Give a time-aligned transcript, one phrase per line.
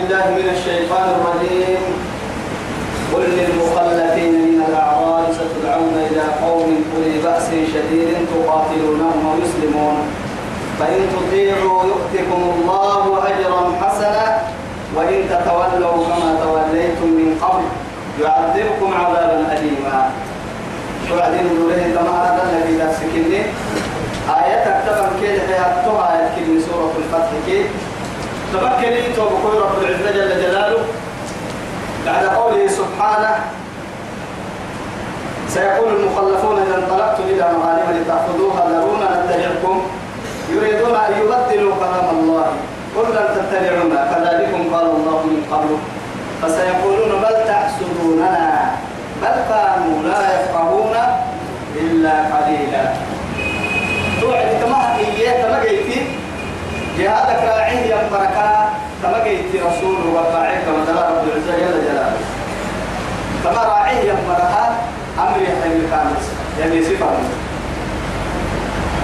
[0.00, 1.82] بالله من الشيطان الرجيم.
[3.12, 9.96] قل للمخلفين من الأعراب ستدعون إلى قوم أولي بأس شديد تقاتلونهم ويسلمون.
[10.78, 14.26] فإن تطيعوا يؤتكم الله أجرا حسنا
[14.96, 17.64] وإن تتولوا كما توليتم من قبل
[18.24, 20.10] يعذبكم عذابا أليما.
[21.12, 23.42] وبعدين نقوله كما هذا الذي لا سكني
[24.40, 27.66] آية تكتب كيف حياتها آية سورة الفتح كيف
[28.52, 30.82] تمكني توبكوي رب العزة جل جلاله.
[32.06, 33.34] بعد قوله سبحانه
[35.48, 39.82] سيقول المخلفون إذا انطلقتم إلى مغانم لتأخذوها ذرونا نتبعكم.
[40.50, 42.46] يريدون أن يبدلوا كلام الله.
[42.96, 45.70] قل لن تتبعونا كذلكم قال الله من قبل.
[46.42, 48.70] فسيقولون بل تحسدوننا.
[49.22, 50.96] بل كانوا لا يفقهون
[51.76, 52.84] إلا قليلا.
[54.20, 56.19] توعد كما إياه كما قيتي
[57.02, 58.68] جهادك راعيه يا بركة
[59.02, 62.16] كما قيتي رسول وقاعي كما رب العزة جل جلاله
[63.44, 64.66] كما راعيه يا بركة
[65.18, 66.14] أمر يحيي الكامل
[66.60, 67.06] يعني صفة.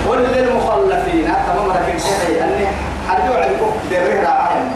[0.08, 2.67] قل للمخلفين كما مركب شيء أني
[3.08, 4.74] حرجوا عندكم دره راعيهم.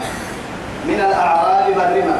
[0.87, 2.15] من الأعراب بالرمى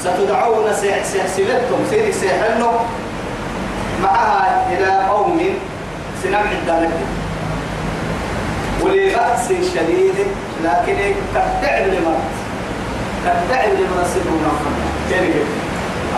[0.00, 2.70] ستدعون سيحسلتم سيري سيحلو
[4.02, 5.40] معها إلى قوم
[6.22, 6.90] سنم عدانك
[8.82, 10.14] ولبأس شديد
[10.64, 10.96] لكن
[11.34, 12.18] تبدع لمن
[13.24, 14.72] تبدع لمن سبوا نفسه.
[15.10, 15.46] كيف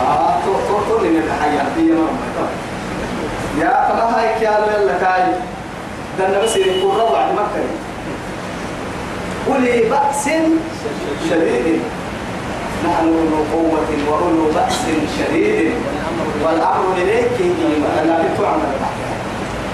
[0.01, 0.53] آه تو
[0.99, 1.89] من الحياة دي
[3.61, 5.23] يا كما هاي كيالو يلا كاي.
[6.19, 7.63] ده بس يكون روعة مكة
[9.47, 10.29] ولي بأس
[11.29, 11.81] شديد.
[12.85, 14.73] نحن أولو قوة وأولو بأس
[15.19, 15.73] شديد.
[16.43, 18.29] والأمر إليك لكن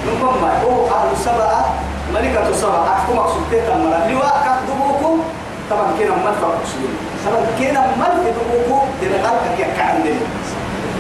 [0.08, 1.76] نقوم ما هو أهل سبعة
[2.14, 5.24] ملكة سبعة أحكم أقصد تيتا مرة لواء كدبوكم
[5.70, 6.94] طبعا كنا مدفع مسلم
[7.26, 10.20] طبعا كنا مدفع دبوكم تنغلق كيك عندنا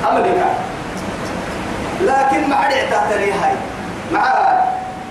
[0.09, 0.49] أمريكا
[2.01, 3.53] لكن ما عاد تحتري هاي.
[4.13, 4.23] مع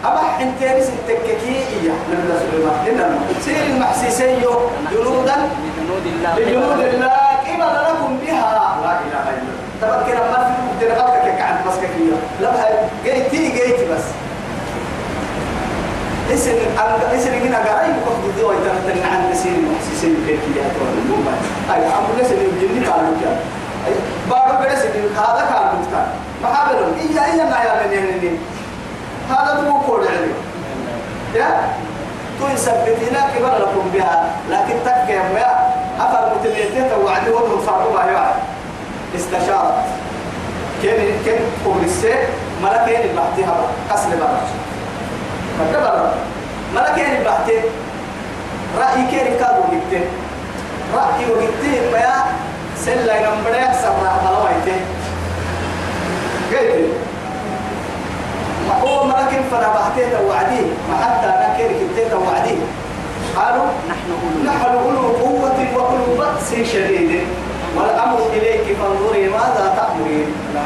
[0.04, 4.36] أبح انت نس التككية نبلا سليمان إنما سير المحسيسي
[4.91, 5.36] جنودا.
[5.76, 6.38] لجنود الله.
[6.38, 7.10] لجنود الله
[7.46, 8.78] قبل لكم بها.
[8.82, 9.60] لا إله إلا الله.
[9.82, 14.04] طبعا كنا ما في تنغلق كيك عند بس كيكية لا هاي جيتي جيتي بس.
[16.34, 16.52] اسم
[17.14, 21.34] اسم هنا قريب وقت ذي ويتم تنع عن نسير المحسسين كيكية تقول
[21.74, 23.14] أي أمر نسير الجن قالوا
[23.86, 23.92] أي
[24.30, 24.78] بابا بس
[25.19, 26.06] هذا كان مكان
[26.42, 28.38] ما حبلهم إيا إيا ما يعمل يعني
[29.30, 30.34] هذا مو كل علم
[31.34, 31.60] يا
[32.40, 34.30] تو يثبتنا كبر لكم بها.
[34.50, 38.34] لكن تكي ما أفر متليتين وعدي وضع صاروا يوعد.
[39.16, 39.74] استشارت
[40.82, 40.96] كان
[41.26, 42.28] كان قبل السيف
[42.62, 44.69] ملكين البحثها قصر بلد
[45.60, 46.10] فكبر.
[46.75, 47.48] ملكين البحث
[48.78, 50.04] رأي كير كادو جبته
[50.94, 52.15] رأي وجبته بيا
[52.76, 54.81] سلا ينبري أحسن راح بلويته
[56.50, 56.88] قلت
[58.82, 62.62] هو ملكين فنا بحثه وعديه ما حتى أنا كير كبته وعديه
[63.37, 67.20] قالوا نحن أولو نحن أولو قوة وأولو بأس شديد.
[67.76, 70.34] والأمر إليك فانظري ماذا تأمرين.
[70.54, 70.60] لا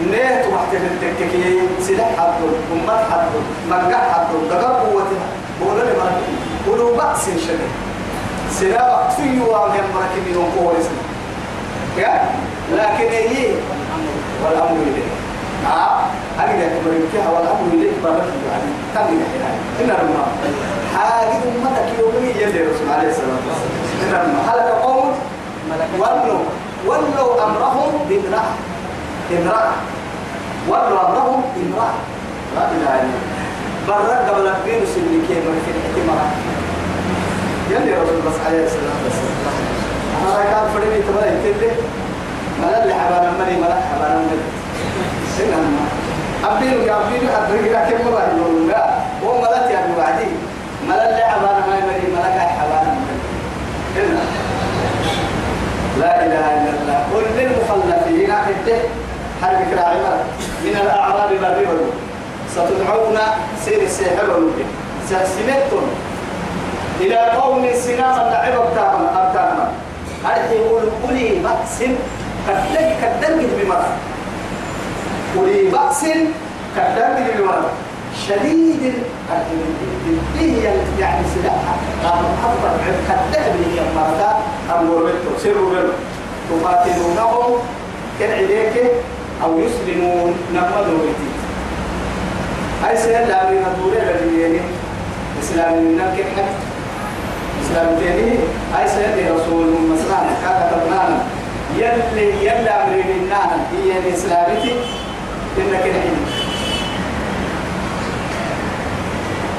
[0.00, 5.26] طيب نيت وقت التككي سلاح حدود أمت حدود منقع حدود دقر قوتها.
[5.60, 6.24] بقول لي مركب
[6.68, 7.72] أولو بأس شديد
[8.50, 11.04] سلاح فيه وعلى مركب من قوة اسمه
[12.72, 13.48] لكن هي
[14.44, 15.04] والأمر إليك.
[15.66, 16.00] آه؟
[16.38, 16.52] أنا
[16.86, 17.92] مريكها والأمر إليك.
[18.04, 18.70] بارك يعني.
[18.94, 19.50] تاني هنا
[19.80, 20.24] إن رمى
[20.94, 23.74] هذه أمتك يومي يلي رسول عليه الصلاة والسلام.
[24.02, 25.12] إن رمى هلك قوم؟
[25.98, 26.44] ولوا.
[26.86, 28.44] ولوا أمرهم بامرأة
[29.30, 29.72] امرأة.
[30.68, 31.94] أمرهم امرأة.
[32.54, 33.44] لا إله إلا الله.
[33.88, 36.28] برد قبل أبين سنين كي من في الاحتمال.
[37.70, 39.56] يلي رسول بس عليه الصلاة والسلام
[40.24, 41.72] أنا كان فريني تبغى يتبه
[42.62, 44.46] ملا اللي حبانا مني ملا حبانا مني.
[45.40, 45.84] إنما
[46.44, 48.84] أبين يا أبين أدري لك كم مرة يقولون لا
[49.24, 50.28] هو ملا تيابي بعدي.
[50.88, 54.18] ملا اللي حبانا مني ملا كاي حبانا مني.
[56.00, 56.98] لا إله إلا الله.
[57.14, 58.80] قل للمخلفين عده
[59.44, 60.16] حرب كراعمة
[60.64, 61.80] من الأعراب بالربل
[62.50, 63.18] ستدعون
[63.64, 64.66] سير السيحر والمجد
[65.08, 65.86] سيسمتم
[67.00, 69.72] إلى قوم سناما لعب أبتاما
[70.26, 71.78] أرحي يقول أولي بأس
[72.48, 73.96] كدك كدك بمرأة
[75.38, 76.04] أولي بأس
[76.76, 77.70] كدك بمرأة
[78.28, 78.92] شديد
[80.38, 80.64] هي
[81.00, 82.76] يعني سلاحها قالوا أفضل
[83.08, 83.52] كدك
[83.92, 84.36] بمرأة
[84.80, 87.58] أمور بنتو سروا بنتو تقاتلونهم.
[88.20, 88.90] كان عليك
[89.42, 91.28] أو يسلمون نقمدوا بيتي.
[92.90, 94.60] أي سيد لا من الدولة الذي
[95.42, 96.26] إسلام من كيف
[97.64, 98.30] إسلام تاني
[98.78, 101.18] أي سيدي رسول مثلا كاكا تبنانا
[101.76, 104.72] يلي يلي أمرين النانا هي الإسلامتي
[105.58, 106.26] إنك الحين.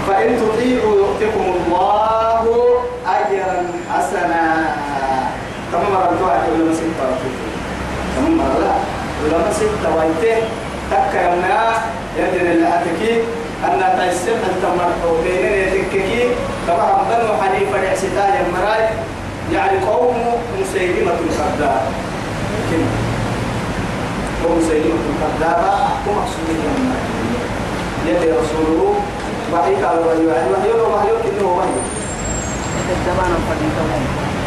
[0.07, 2.43] فإن تطيعوا يؤتكم الله
[3.07, 3.57] أجرا
[3.91, 4.75] حسنا.
[5.71, 7.07] تمام واحد ولا ستة
[8.15, 8.94] تمام مرة
[9.31, 10.37] لا ولا ستة ويته
[10.91, 11.73] تكا يومنا
[12.17, 13.13] يدري اللي أتكي
[13.65, 16.29] أن تيسر أن تمر بين يتككي
[16.67, 18.89] كما بنو حنيفة العستا يمراي
[19.53, 20.15] يعني قوم
[20.61, 21.81] مسيلمة الكذاب
[22.69, 22.91] كنا
[24.43, 26.47] قوم مسيلمة الكذاب أحكم أقصد
[28.07, 28.95] يدي رسوله
[29.53, 31.69] وحي قالوا وحي وحي وحي وحي إنه وحي
[32.91, 33.75] الدبان الفريق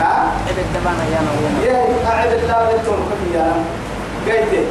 [0.00, 3.52] ها إذا الدبان يا نوم يا أعد الله لتون كفيا
[4.28, 4.64] قيت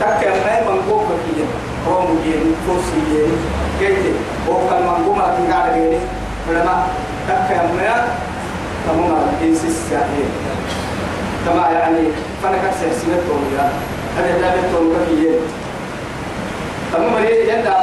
[0.00, 1.46] تك ما منقوب كفيا
[1.88, 3.32] روم جين فوسي جين
[3.80, 4.04] قيت
[4.48, 6.00] وكان منقوم لكن قاعد جين
[6.48, 6.86] فلما
[7.28, 8.08] تك ما
[8.86, 9.12] تمام
[9.42, 10.24] إنسيس ساهي
[11.46, 12.08] كما يعني
[12.42, 13.72] فانا كسر سنة تونيا
[14.18, 15.32] هذا لا لتون كفيا
[16.92, 17.76] تمام مريض يندع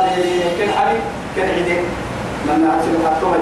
[0.58, 0.98] كن حبي
[1.36, 1.84] كن عيدك
[2.48, 3.38] لما أرسل حطوه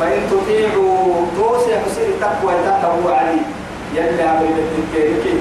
[0.00, 3.38] فإن تطيعوا توسع حسين التقوى تقوى علي
[3.94, 5.38] يلي عمل التنكيركي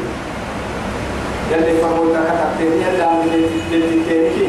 [1.52, 3.32] يلي فرموتا كتبتين يلي عمل
[3.72, 4.48] التنكيركي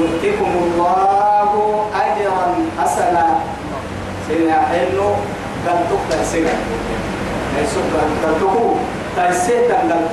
[0.00, 2.46] يؤتكم الله أجرا
[2.78, 3.26] حسنا.
[4.28, 5.08] سينا حلو
[5.66, 6.54] قال تقتل سينا
[7.58, 7.82] يسوع
[8.22, 8.76] قال تقول
[9.16, 10.04] تيسيتا قال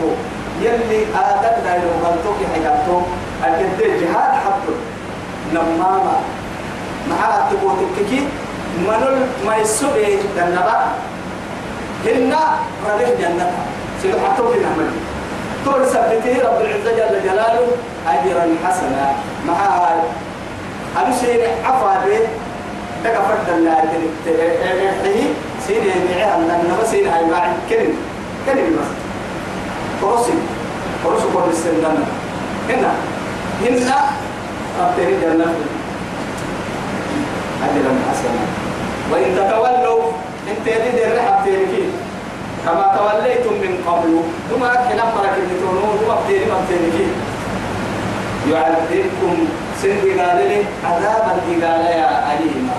[0.61, 3.03] يلي آدم لا يغلطوك حياتهم
[3.43, 4.75] أكيد جهاد حطه
[5.53, 6.15] نماما
[7.09, 8.11] مع تبوتك
[8.87, 10.77] منول ما يسوي دنبا
[12.05, 12.41] هنا
[12.87, 13.51] ربح جنة
[14.03, 14.89] سبحانه في نعمل
[15.67, 17.67] تقول سبته رب العزة جل جلاله
[18.07, 19.15] أجرا حسنا.
[19.47, 19.99] مع هاي
[20.97, 22.19] أنا شيء عفا به
[23.03, 23.83] دقا فرد الله
[24.25, 25.27] تريحه
[25.67, 27.93] سيدي يبيعها أن سيدي هاي باعي كلمة.
[28.45, 28.87] كلمة بس
[30.01, 30.33] فرسي
[31.03, 32.05] فرسي كل السنة
[32.69, 32.91] هنا.
[33.61, 33.99] هنا
[34.79, 35.55] ربتني جنة
[37.63, 38.43] أجرا حسنا.
[39.11, 40.11] وإن تتولوا
[40.47, 41.83] إنت يدي الرحب تيركي
[42.67, 44.11] كما توليتم من قبل.
[44.49, 44.63] ثم
[45.59, 47.07] تقولون ثم أبتيري ما تيركي
[48.51, 49.47] يعذبكم
[49.81, 52.77] سن دقالي عذابا دقالي يا أليما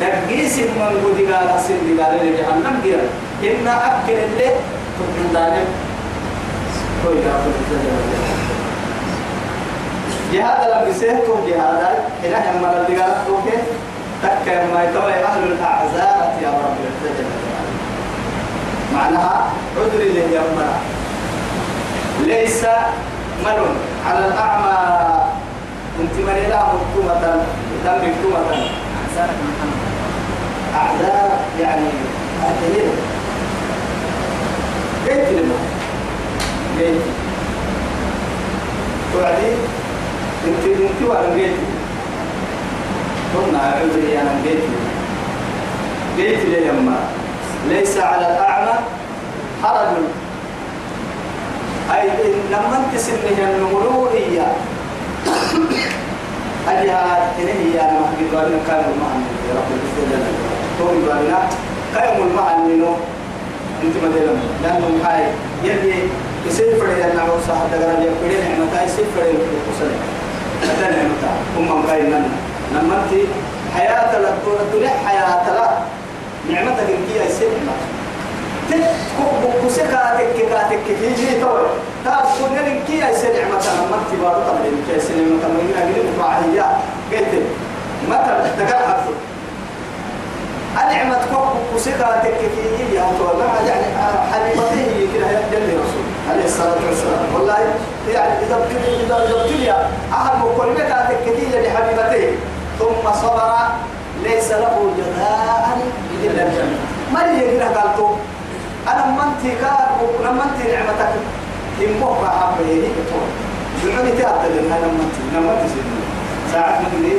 [0.00, 3.00] دقيس من قد قال سن دقالي جهنم دير
[3.42, 4.50] إن أكل اللي
[4.98, 5.68] تقول ذلك.
[7.04, 7.54] هو يقول
[10.32, 11.90] جهاد لم يسهتوا جهادا
[12.24, 13.58] إلى يوم الذي قال أوكي.
[14.22, 17.57] تكا ما يتوي أهل الأعزاء يا رب العزة
[18.94, 20.70] معناها عذر له يومنا
[22.26, 22.64] ليس
[23.44, 23.60] مل
[24.06, 24.78] على الأعمى.
[26.00, 27.44] انت من لا مكتومة
[27.84, 28.70] تم مكتومة.
[30.74, 31.30] أعذار
[31.60, 31.88] يعني
[32.44, 32.90] أهلين
[35.06, 35.58] قلت لما؟
[36.78, 37.02] قلت
[39.12, 39.52] توعدي
[40.46, 41.56] انت انت وأنا قلت
[43.34, 44.64] قلنا عذري أنا قلت
[46.18, 46.70] قلت لي
[47.68, 48.78] ليس على الأعمى
[49.62, 49.88] حرج.
[51.90, 52.08] إن
[52.50, 54.46] لما انت سنه النمرورية.
[56.68, 60.26] أجها إليه يا ما بيقولنا كانوا المعنى يا رب العزة.
[60.78, 61.38] توم بيقولنا
[61.94, 62.96] كانوا المعنى إنه
[63.82, 65.24] أنت ما دلهم لأنهم هاي
[65.64, 65.94] يلي
[66.46, 68.10] يصير فريد أن نعوص حتى قال لي.
[68.22, 69.86] فريد نعمة يصير فريد القصة
[70.62, 71.30] هذا نعمة.
[71.56, 72.22] هم مقايلنا
[72.72, 73.20] لما أنت
[73.76, 74.16] حياة
[74.60, 75.70] الدنيا حياة لا
[76.48, 77.48] نعمتك إنك يصير
[78.70, 81.66] تكو بسكاتك كاتك كيجي توي
[82.04, 86.66] تأكل لك يا سيد نعمة لما أنت بارو تمرين كي سيد نعمة تمرين أجل مفاعية
[87.12, 87.42] قلت
[88.08, 88.32] متى
[88.74, 89.12] حفظ
[90.82, 93.86] النعمة كوك بسكاتك كيجي يا ما يعني
[95.12, 95.26] كده.
[96.30, 97.34] عليه الصلاة والسلام.
[97.34, 97.58] والله
[98.12, 98.46] يعني
[104.22, 105.78] ليس له جزاء
[106.26, 106.78] إلا الجنة
[107.14, 108.16] ما يجي قالته
[108.88, 109.88] أنا منتي كار
[110.24, 111.12] لما منتي نعمتك.
[112.40, 113.28] حبه هيك تقول
[113.84, 115.80] بمعنى تأتي لنا لما منتي لما منتي
[116.52, 117.16] ساعة من دي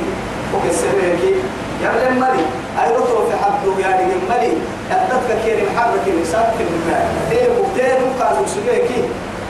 [0.54, 1.36] وكسر هيك.
[1.84, 2.44] يا بلد مالي
[2.84, 4.52] أي رطو في حبه يعني مالي
[4.92, 7.08] أدتك كيري محرك المساك في المكان.
[7.30, 8.92] دير وكتير وقالوا سجيك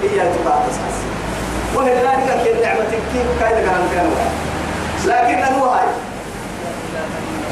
[0.04, 0.98] هي تبقى تسعس
[1.76, 4.10] وهذلك كير نعمتك كيف كايدا كان كان
[5.06, 5.88] لكن أنا هاي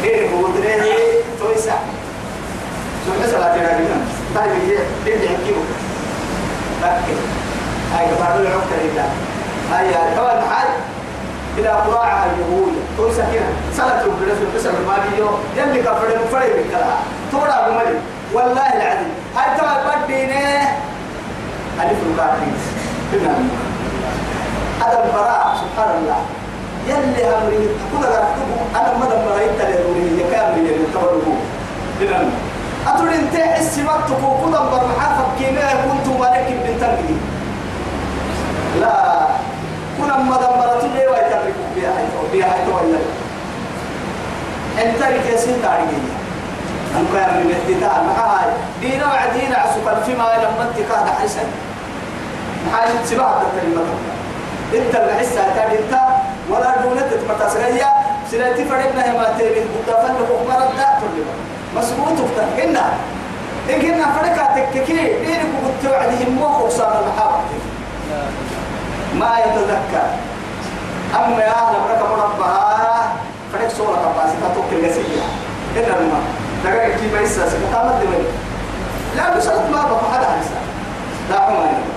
[0.08, 1.76] دير ودريه تويسع
[3.24, 3.98] مثلا كده كده
[4.36, 4.52] طيب
[5.06, 5.56] هي دي يحكيو
[6.84, 7.18] لكن
[7.94, 9.10] هاي بعد العقد لله
[9.72, 10.68] هاي طبعا حال
[11.58, 13.46] إلى قراعة اليهود تويسع كده
[13.78, 16.98] سنة بالنسبة لقسم المالي يوم يلي كفر المفرد بالكلام
[17.32, 18.00] تورا بملي
[18.34, 20.70] والله العظيم هاي توا بدينه
[21.82, 22.54] ألف ركعتين
[24.82, 26.37] هذا البراء سبحان الله
[26.88, 31.34] يلي أمري كل غرفتكم أنا ما دم رأيت لروني يكامل يلي تبرهو
[32.02, 32.30] لنا
[32.88, 36.48] أتولي انت حسي وقتك وكذا برمحافظ كيما كنت مالك
[36.80, 37.16] تنقلي
[38.82, 39.18] لا
[40.02, 42.98] كنا ما دم براتي ليه ويتركوا بيها هاي بيها هاي تولي
[44.84, 46.02] إنت ركيسين تاريخي
[46.98, 48.50] أنك يا من الدتاء معاي
[48.82, 51.48] دينا وعدينا عسكر فيما لما أنت كاد حسن.
[52.68, 53.82] محاي سبعة الكلمة
[54.74, 55.94] أنت الحسة تاني إنت
[56.50, 57.90] ولا دونت متسرية
[58.32, 61.24] سلاتي فرقنا هي ما تيري بودا فن حكم ردا تولي.
[61.76, 62.86] مسبوط وقت إنا
[63.70, 65.26] إن كنا فرقة تككي.
[65.26, 67.40] دينك قلت وعدهم مو خصان المحابة
[69.14, 70.08] ما يتذكر.
[71.16, 73.14] أما يا أهل بركة مربها
[73.54, 75.24] فرق صورة كباسة توكل جسية
[75.76, 76.22] إلا الماء
[76.64, 78.24] دقائق كيف يسا سكتامت دمي
[79.16, 80.60] لا بسرط ما حسا
[81.30, 81.97] لا حماني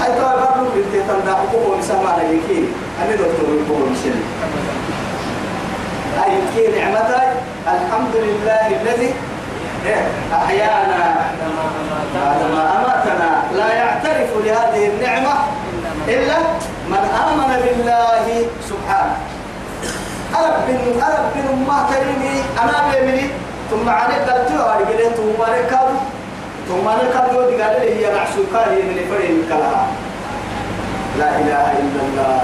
[0.00, 2.68] هاي تو برضو بنتي تندا حقوق مسمى لكي
[3.02, 4.22] أنا دكتور يقول مسلم
[6.24, 7.22] أي كي نعمتي
[7.74, 9.14] الحمد لله الذي
[10.32, 11.16] أحيانا
[12.14, 15.34] بعدما أماتنا لا يعترف لهذه النعمة
[16.08, 16.38] إلا
[16.88, 19.16] من آمن بالله سبحانه
[20.34, 23.30] أرب بن أرب بن ما كريمي أنا بيمني
[23.70, 25.72] ثم عليك قلت له أرجع ثم عليك
[26.68, 29.86] ثم عليك كادو دي قال لي هي معسوكة هي من فريق كلام
[31.18, 32.40] لا إله إلا الله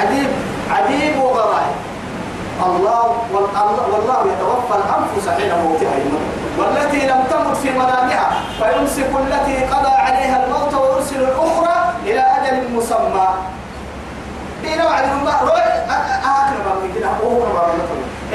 [0.00, 0.28] عجيب
[0.70, 1.76] عجيب وغرائب
[2.66, 5.92] الله والله, يتوفى الأنفس حين موتها
[6.58, 13.28] والتي لم تمت في منامها فيمسك التي قضى عليها الموت ويرسل الأخرى إلى أجل مسمى
[14.64, 17.42] إلى وعد الله روي أكنا ما بنجينا هو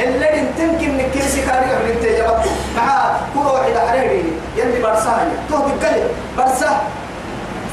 [0.04, 4.34] اللي تمكن نكيس كاري من تجربة مع كل واحد حريري.
[4.56, 6.04] يلي برسايا تو بقلي
[6.38, 6.82] برسا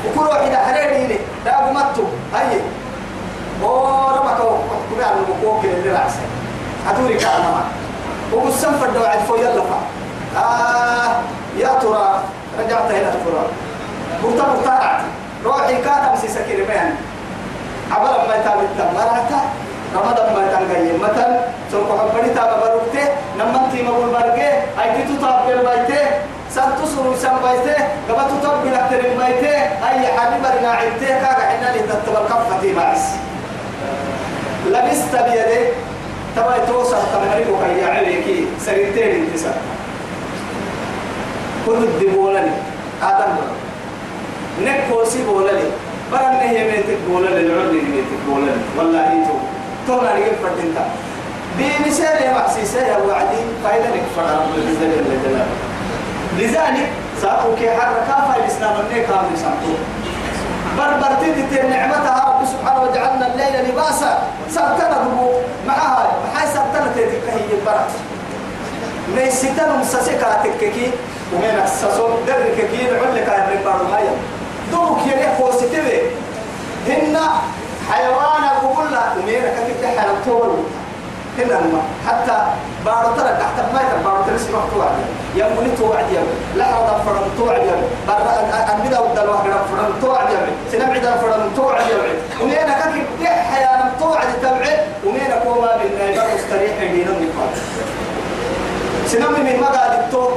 [0.06, 2.04] وكل واحد حريري لا بمتو
[2.34, 2.60] هاي.
[3.62, 6.24] وربك وحكمي على المكوك اللي رأسه.
[6.86, 7.64] هدوري كارما
[8.32, 9.62] وقسم فرد وعد فو يلا
[10.36, 11.20] آه.
[11.58, 12.20] يا ترى.
[12.58, 13.44] رجعت هنا ترى
[14.22, 15.04] مرتا مرتا
[15.44, 16.94] روحي كان أمسي سكير بيان
[17.92, 19.40] عبر ما يتابع التمرة
[19.95, 21.39] رمضان ما تنقي مثلا
[21.71, 23.05] سوف حبني تابع بروكته
[23.39, 24.49] نمنتي مقول برقه
[24.81, 26.01] أي كتو تابع البيته
[26.55, 27.77] سنتو سرو سن بيته
[28.09, 29.55] قبل تطبق لكتر البيته
[29.89, 33.05] أي حبيب رنا عبته كاك حنا لتتبع كفتي معس
[34.67, 35.61] لبست بيده
[36.35, 38.25] تبا توصل تمرين وكي عليك
[38.65, 39.53] سريتين انتصار
[41.65, 42.51] كل الدبولني
[43.03, 43.35] آدم
[44.65, 45.67] نكو سي بولني
[46.11, 49.35] برن هي ميتك بولني العلي ميتك بولني والله يتو
[49.86, 50.84] تونا نجيب فردينتا
[51.58, 55.46] بمثال يا محسيسة يا وعدي فايدة لك فرع رب العزة جل جلاله.
[56.38, 56.88] لذلك
[57.22, 59.74] ساقوك حركة فالإسلام النيك هم يسامتو
[60.78, 64.18] بربرتي دي نعمتها رب سبحانه وجعلنا الليل لباسا.
[64.50, 65.30] سبتنا دبو
[65.66, 67.90] معها محاي سبتنا تيتك هي البرد
[69.16, 70.90] ميستن مسسكا تككي
[71.34, 74.04] ومن السسون درك كي نعلك على الربار هاي
[74.72, 76.02] دوك يلي خوستي
[76.88, 77.16] هن
[77.92, 80.50] حيوان أقول لها ومين كتبت حيوان؟ تول
[81.38, 82.36] هنا ما حتى
[82.84, 84.96] بارو ترى تحت ما يتر بارو ترى سمع توعد
[85.36, 86.22] يا مولي توعد يا
[86.56, 87.76] لا هذا فرن توعد يا
[88.08, 88.20] بار
[88.72, 91.96] أنبدا ودل واحد فرن توعد يا سنم عدا فرن توعد يا
[92.42, 94.66] ومين كتبت حيوان؟ توعد تبع
[95.06, 97.52] ومين كوما بالنار مستريح دينا نقاط
[99.06, 100.28] سنم من ما قاعد التو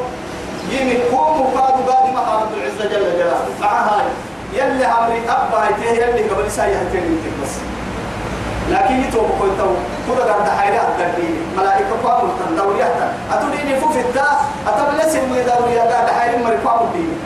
[0.71, 3.45] يمي قوم وقادوا قادي ما رب العزة جل جلاله.
[3.61, 4.05] مع هاي.
[4.53, 7.53] يلي عمري أبا هيته يلي قبل سايا هتين بس.
[8.71, 9.59] لكن يتوب كنت
[10.07, 12.95] كل قرد حيرات دبيني ملائكة قاموا تندوريات
[13.33, 14.27] أتوني فوف الدا
[14.67, 17.17] أتبلس من دوريا قاعد حير مري قاموا ديني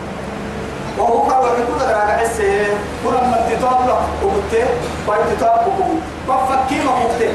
[0.97, 2.67] وهو قالوا إن كل قرد حسه
[3.03, 4.65] كل ما تتوب له وقته
[5.07, 7.33] وين تتوب وقته وفكي ما قته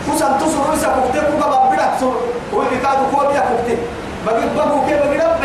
[0.00, 2.16] kusan tu suru isa kukte kuka babira sur
[2.50, 3.76] ko ni ka du ko biya kukte
[4.24, 5.36] bagi babu ke bagi rab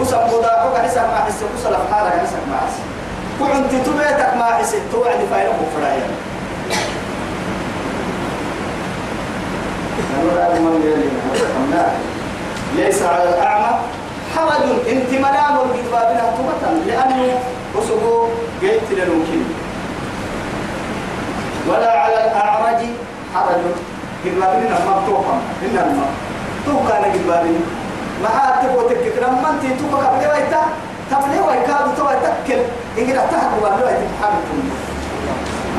[0.00, 2.76] وسم بودا فوق حس ما حس وصل افحار حس ما حس.
[3.40, 6.06] كنت تبيتك ما حس تو هذا فايلك وفرايا
[12.76, 13.72] ليس على الأعمى.
[14.36, 14.62] حرج.
[14.88, 17.38] إنت ملام الكتاب لها تبتا لأنه
[17.74, 18.28] وسقو
[18.60, 19.46] جيت للمكين
[21.68, 22.82] ولا على الأعرج.
[23.34, 23.62] حرج.
[24.24, 26.12] بالبابين مفتوحا الا الماء
[26.66, 27.60] تو كان بالبابين
[28.22, 30.62] ما أتبو تكك لما أنت توقع قبل ويتا
[31.10, 32.60] تبلي ويكاد تو تكل
[32.98, 34.60] إن كده تحكوا ولا ويتا حامكم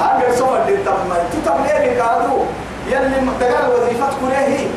[0.01, 1.15] هذا سوى اللي تبما
[1.46, 2.38] تبلي بكادو؟
[2.88, 4.68] يلي مدقال وظيفة كله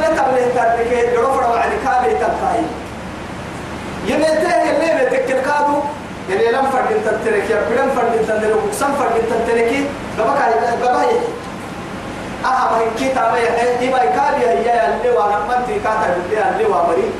[0.00, 0.18] لك
[1.14, 2.62] جرفر وعد كابي تنتهي
[4.06, 5.80] يمتى اللي بتكل كادو؟
[6.30, 9.72] يعني لم فرد تنترك يا بلم فرد تنترك سم فرد تنترك
[10.18, 10.40] قبك
[10.82, 11.08] قبك
[12.44, 13.20] أها ما هي كيتا
[13.90, 17.10] ما كابي هي اللي وأنا منتي كاتا اللي اللي وامري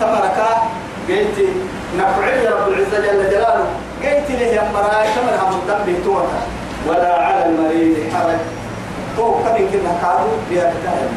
[0.00, 0.50] تمركا
[1.08, 1.38] قلت
[1.98, 3.66] نفعل رب العزة جل جلاله.
[4.02, 6.40] قلت له يا مراي تمرها من ذنبي توتا.
[6.88, 8.40] ولا على المريض حرج.
[9.16, 11.08] تو كان كنا كادو بيا كتاب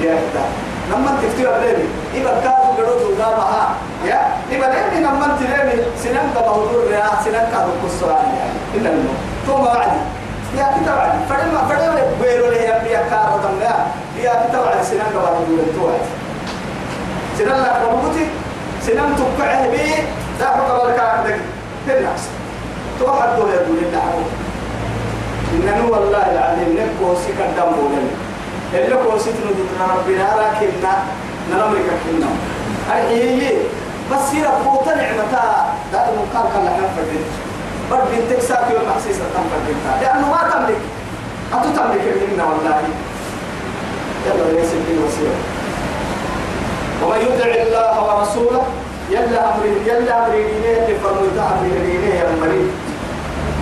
[0.00, 0.50] بيا كتاب
[0.90, 3.68] لما تفتير ليلي إبا كادو قدوت وقامها
[4.04, 4.20] يا
[4.52, 8.58] إبا ليلي لما تلمي سنان كبهدور يا سنان كادو كسران يعني.
[8.74, 8.90] إلا
[9.46, 10.00] تو ما وعدي
[10.58, 12.56] يا كتاب عدي فلما فلما بيرو لي
[12.90, 13.86] يا كارو تمنا
[14.22, 16.10] يا كتاب عدي سنان كبهدور تو عدي
[17.38, 18.26] سنان لك ربوتي.
[18.86, 19.86] سنان تبقعه بي
[20.40, 21.38] لا حق بالك عندك
[21.86, 22.22] في الناس
[22.98, 24.24] تو حد دول يقول الله
[25.54, 28.08] إنه والله العظيم نكو سكر دم بولن
[28.74, 28.96] اللي.
[28.96, 30.92] كو ستنا دتنا ربنا لكننا
[31.50, 32.30] نرمك كنا.
[32.86, 33.58] الحيي
[34.12, 35.44] بس هي ربوتا نعمتا
[35.92, 37.24] دائما قال كان لحنا فردين
[37.90, 40.80] برد بنتك ساكي والمحسيس التم فردين لأنه ما تملك.
[41.52, 42.82] أتو تملك منا والله.
[44.26, 45.38] يلا ليس في وسيلة
[47.02, 48.62] ومن يطع الله ورسوله
[49.10, 52.70] يلا أمر يلا أمر دينه فرموا أمر دينه يا مريض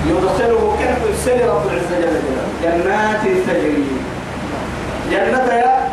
[0.06, 2.20] يدخله كيف يرسل رب العزة جل
[2.62, 2.85] جلاله.
[2.85, 3.85] جنات تجري.
[5.11, 5.88] جنة يا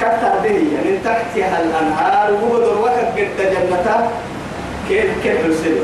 [0.00, 0.62] كتر به.
[0.74, 4.08] يعني تحتها الأنهار وبدر وقت قد جنة
[4.88, 5.76] كيف كيف يرسل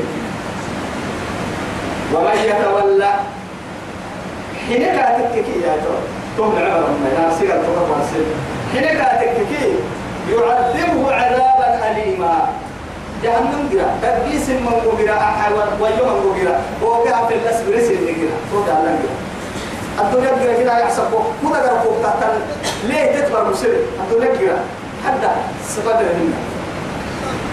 [2.13, 3.13] ومن يتولى
[4.67, 5.99] حين كاتك يا ترى
[6.37, 7.09] تهم العمر ما
[7.55, 8.35] التوبة والسلم
[8.73, 9.37] حين كاتك
[10.31, 12.49] يعذبه عذابا أليما.
[13.23, 16.61] جهنم جرا تبيس من جرا أحد ويوم جرا.
[16.81, 19.15] وقع في الناس بريس اللي جرا فوق على جرا.
[20.05, 22.23] الدنيا جرا كده يحسبه كده جرا فوق تحت
[22.87, 24.59] ليه تكبر مسير الدنيا جرا.
[25.07, 25.29] حتى
[25.67, 26.37] سبب هنا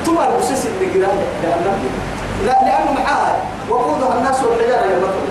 [0.07, 1.09] تمر مسيس اللي جرا.
[2.47, 3.37] لأنه معاه
[3.71, 5.27] وقودها الناس والحجارة يا بطل.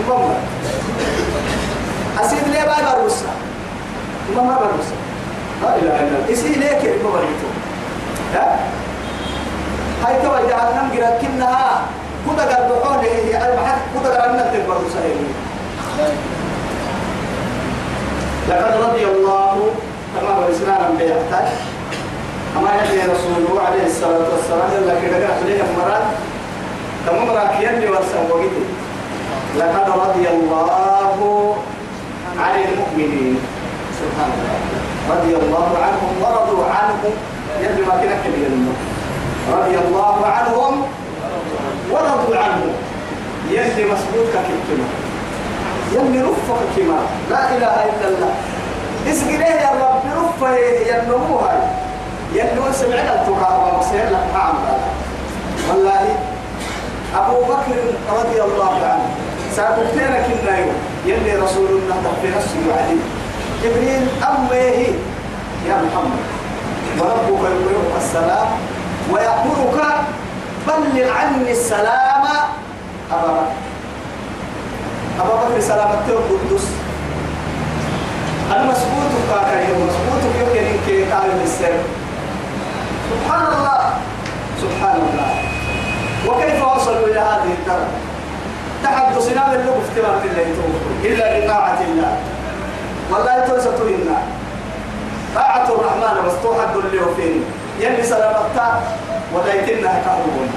[0.00, 0.34] المهم
[2.20, 3.26] أسيد ليه بقى بروسا
[4.36, 4.96] ما بروسا
[5.62, 6.32] لا إله إلا الله.
[6.32, 7.48] إسي ليك ما بريتو
[8.34, 8.58] ها؟
[10.06, 11.82] هاي كوا جهنم جرا كنها.
[12.28, 15.26] كودا قال بحول هي المحك كودا أن تكبر سهيل
[18.48, 19.56] لقد رضي الله
[20.20, 21.48] تمام الإسلام بيحتاج
[22.56, 24.70] أما يدي رسوله عليه الصلاة والسلام
[25.02, 26.06] كده قال عليه مرات
[27.06, 28.64] تمام راكيان وقتي
[29.58, 31.56] لقد رضي الله
[32.38, 33.36] عن المؤمنين.
[34.00, 34.58] سبحان الله.
[35.14, 37.02] رضي الله عنهم ورضوا عنه
[37.60, 38.74] يلي ما كنا كلمة
[39.52, 40.82] رضي الله عنهم
[41.90, 42.64] ورضوا عنه
[43.50, 44.88] يلي مسبوط ككلمة
[45.92, 46.98] يلي رفق كما
[47.30, 48.32] لا إله إلا الله.
[49.08, 50.56] اسقنيه يا رب رفة
[50.90, 51.70] ينموها
[52.32, 54.54] يلي سمعنا التقاء ومصير لك نعم
[55.70, 56.16] والله
[57.14, 57.76] أبو بكر
[58.18, 59.08] رضي الله عنه.
[59.56, 60.76] سأبتنا كنا يوم.
[61.06, 63.02] يلي رسول الله في نفسه وعليه
[63.62, 64.86] جبريل أمه
[65.68, 66.24] يا محمد.
[66.98, 68.46] وربك يقول السلام
[69.10, 69.78] ويأمرك
[70.66, 72.24] بلغ عني السلام
[73.12, 73.46] أبا بكر.
[75.20, 76.66] أبا بكر سلامة القدس.
[78.52, 79.88] المسبوط كاكا يوم.
[79.88, 81.78] مسبوط يمكن كي قال السر
[83.10, 83.80] سبحان الله.
[84.62, 85.43] سبحان الله.
[86.28, 87.98] وكيف وصلوا إلى هذه الدرجة؟
[88.82, 90.46] تحدثنا من لغة افتراء الله
[91.04, 92.16] إلا بطاعة الله.
[93.10, 94.18] والله توسطوا لنا
[95.34, 97.44] طاعة الرحمن بس توحد اللي وفين
[97.80, 98.82] يلي سلامتا
[99.34, 100.48] ودايتنا كهربون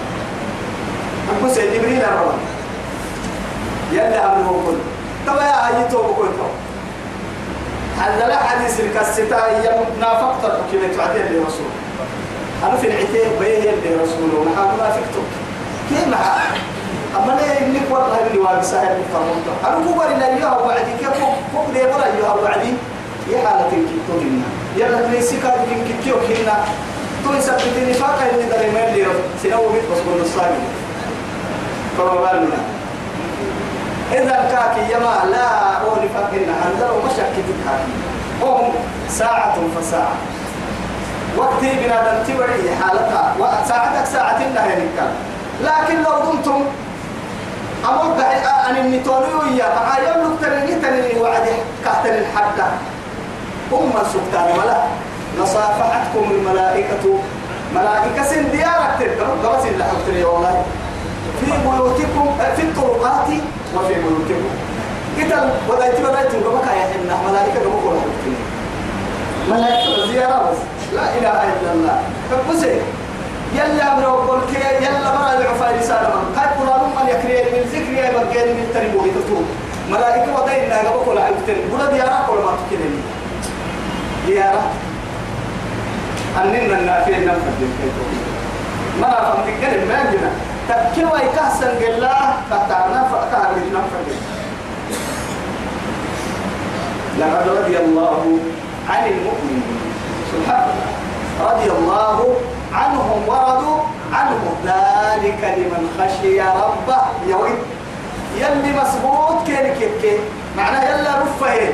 [1.30, 2.45] أقول سيد جبريل الرحمن
[3.91, 4.77] يلي أمره كل.
[5.27, 6.27] طبعا يا هاي توبه كل
[8.01, 11.71] هذا لا حديث الكستا هي نافقت كما تعدي لرسول.
[12.63, 15.23] أنا في العتاب بيه اللي رسوله نحن نافقته
[15.89, 16.52] كيف معاه
[17.17, 20.91] أما لا يملك والله اللي واقع سهل فرمته أنا كبر إلى أيها وعدي.
[21.00, 21.10] كيف
[21.54, 22.73] فوق لي برا أيها وعدي؟
[23.32, 24.47] يا حالة كيتو هنا
[24.78, 26.56] يلا تنسي كاد كين كيتو هنا
[27.23, 29.06] تو يثبتني فاقا اللي داري ما اللي
[29.43, 30.62] سنو بيت بس كل الصاغي
[31.97, 32.58] فما بالنا.
[34.12, 35.47] إذا كاكي يما لا
[35.84, 37.91] أولي فاقنا هنزل ومشاك كاكي
[38.41, 38.73] هم
[39.10, 40.15] ساعة فساعة.
[41.38, 43.36] وقتي بنا تبري حالتها.
[43.67, 45.12] ساعتك ساعة الله ينكر
[45.63, 46.62] لكن لو دمتم
[47.86, 51.50] أمر بعد أن النتولي يا مع يوم نكترني تنين وعدي
[51.86, 52.65] كهتن الحدة
[53.74, 54.78] أم السلطان ولا؟
[55.39, 57.20] نصافحتكم الملائكة.
[57.76, 60.65] ملائكة سن ديارك تقدر بس اللي حكتني والله.
[61.39, 63.28] في بيوتكم في الطرقات
[63.76, 64.50] وفي بيوتكم.
[65.17, 68.36] قتل ولا يتبع يتبع بكا يا حنا ملائكة كما قول حكتني
[69.50, 70.58] ملائكة الزيارة بس.
[70.96, 72.02] لا إله إلا الله.
[72.32, 72.82] فبسي
[73.55, 77.93] يلا من أقول كي يلا مرة العفاي رسالة من قد قرآن من يكريه من ذكر
[77.93, 79.45] يا بقين من تربوه تطوب
[79.89, 83.01] ملائكة وضعين ناقا بقول عيبتين بلا ديارة قول ما تكلمني
[84.27, 84.63] ديارة
[86.43, 87.60] أننا النافين نفذ
[89.01, 90.31] ما فهمت الكلمة ما جنا
[90.69, 92.17] تبكي يكحسن قلا
[92.49, 94.07] فتعنا فأكار نفذ
[97.19, 98.39] لقد رضي الله
[98.89, 99.63] عن المؤمنين.
[100.31, 101.51] سبحان الله.
[101.51, 102.36] رضي الله
[102.73, 103.80] عنهم ورضوا
[104.13, 107.01] عنه ذلك لمن خشي ربه.
[107.27, 107.58] يوين
[108.38, 110.19] يلي مسبوط كين كيف
[110.58, 111.69] معناه يلا رفه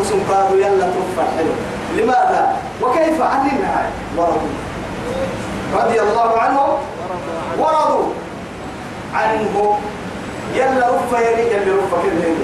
[0.00, 1.52] وسم قالوا يلا ترفع حلو.
[1.96, 4.54] لماذا؟ وكيف عن النهاية؟ ورضوا.
[5.74, 6.70] رضي الله عنهم.
[7.58, 8.12] ورضوا.
[9.14, 9.78] عنه
[10.54, 12.36] يلا رفه يلي يلي رفه كين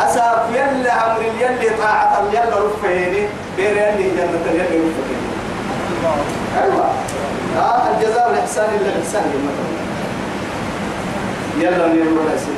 [0.00, 5.22] أساف يلا عمر يلي طاعة يلا رفه يلي بير يلي جنة يلي رفه كين
[6.60, 6.84] أيوة
[7.58, 9.22] آه الجزاء والإحسان إلا الإحسان
[11.58, 12.56] يلا نيرو الإحسان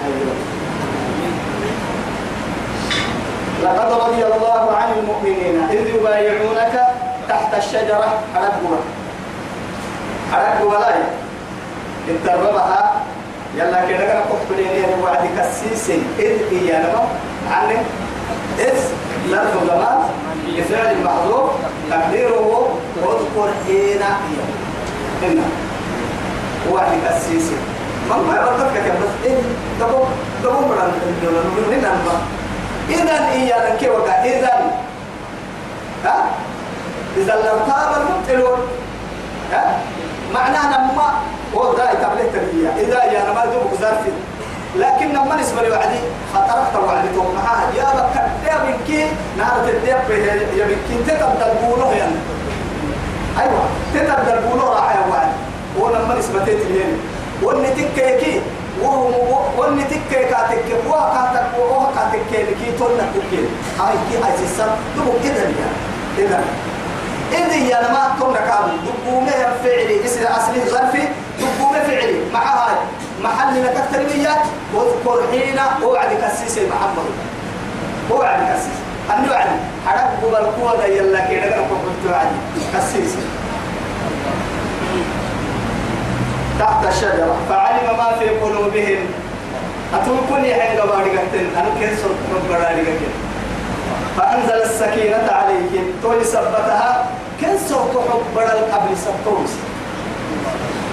[3.63, 6.87] لقد رضي الله عن المؤمنين إذ يبايعونك
[7.29, 8.77] تحت الشجرة حرقوا
[10.33, 10.95] حرقوا لا
[12.09, 13.03] اتربها
[13.57, 16.03] يلا كده كده قلت لي وعد كسيسي.
[16.19, 17.09] إذ إيا لما
[17.51, 17.85] عنك.
[18.59, 18.79] إذ
[19.29, 19.99] لرف الجمال
[20.47, 21.51] بفعل محظوظ
[21.91, 24.03] تقديره اذكر حين
[25.23, 25.43] هنا
[26.73, 27.57] وعد كسيسي
[28.11, 29.39] ما ما يبطلك كده بس إيه
[29.81, 30.05] دبو
[30.45, 30.93] دبو مران
[31.71, 31.93] هنا
[32.91, 34.73] إذا إيا لك وقع إذا
[36.05, 36.25] ها؟
[37.17, 38.59] إذا لم تاب المبتلون
[39.53, 39.79] ها؟
[40.35, 41.13] معناها لما
[41.55, 44.11] هو ده يتبلغ تبيا إذا يا نما دوب ظرفي
[44.77, 45.99] لكن لما نسبة لوعدي.
[46.35, 49.07] خطرت وعدي معها يا بك يا بنكي.
[49.39, 50.11] نهار تديب
[50.59, 51.05] يا بنكي.
[51.07, 52.19] تتبدل بوله يعني.
[53.41, 53.65] أيوة.
[53.95, 55.33] تتبدل بوله راح يا وعد.
[55.79, 57.01] ولما نسبة تتبين
[57.43, 58.41] واللي تكيكي.
[58.83, 60.25] وهو واللي تكي.
[60.25, 63.45] كاتك وها وها كاتك كي تونا كوكي.
[63.79, 65.77] هاي كي سيسر دوب كده يعني.
[66.19, 66.45] إذا
[67.33, 69.33] إذا يا لما تونا كابو دبومه
[69.65, 70.05] فعلي.
[70.05, 71.09] اسم أصلي ظرفي
[71.41, 72.77] دبومه فعلي مع هاي
[73.55, 74.43] محل لك التربية
[74.75, 77.07] واذكر حين وعد كسيس محمد.
[78.11, 78.79] وعد كسيس
[79.11, 79.47] أنه وعد
[79.87, 82.27] حرق قبل قوة يلا كده كده قلت وعد
[82.75, 83.15] كسيس
[86.61, 87.37] تحت الشجرة.
[87.49, 89.07] فعلم ما في قلوبهم.
[89.95, 93.13] أتون كل يحين قباري قتل أنا كيف صرت قباري قتل
[94.17, 95.93] فأنزل السكينة عليهم.
[96.03, 97.07] تولي سبتها.
[97.41, 99.51] كن صرت حب القبل سبتوس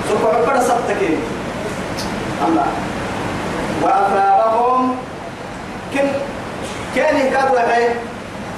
[0.09, 1.17] صرت حب سبتكين
[2.47, 2.67] الله
[3.81, 4.95] وأثابهم
[5.93, 6.07] كن
[6.95, 7.85] كان يكاد وحي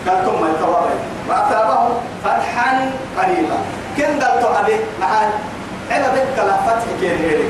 [0.07, 0.95] قال ثم التوابع
[1.29, 1.91] وأثابهم
[2.23, 3.57] فتحا قريبا.
[3.97, 5.31] كن قال أبي؟ معان
[5.91, 7.49] عبا بك لا فتح كين هيري.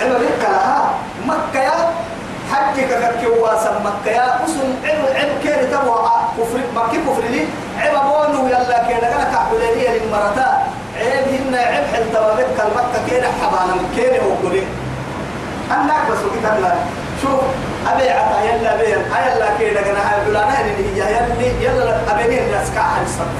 [0.00, 0.90] عبا بك لها
[1.26, 1.78] مكة يا
[2.52, 2.90] حجك
[3.24, 7.46] كواسا مكة يا أسن عبا عبا كين تبوع كفر مكة كفر لي.
[7.80, 13.74] عبا بونو يلا كين أنا كحولينية للمرتا عيب هنا عيب حل توابك المكة كين حبانا
[13.96, 14.62] كين وقولي
[15.70, 16.74] أنك بس وكتب لا
[17.22, 17.40] شوف
[17.86, 21.16] أبي عطا يلا بين أيلا كين أنا هاي بلانا اللي هي.
[21.16, 23.38] يلا يلا أبيني الناس كاحل الصبر